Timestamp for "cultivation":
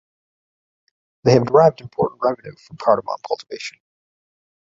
3.27-3.77